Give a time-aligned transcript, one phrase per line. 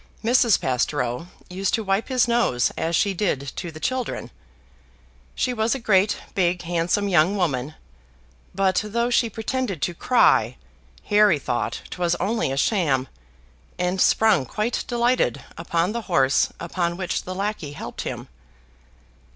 [0.23, 0.59] Mrs.
[0.59, 4.31] Pastoureau used to wipe his nose as she did to the children.
[5.35, 7.75] She was a great, big, handsome young woman;
[8.55, 10.57] but, though she pretended to cry,
[11.05, 13.09] Harry thought 'twas only a sham,
[13.77, 18.27] and sprung quite delighted upon the horse upon which the lackey helped him.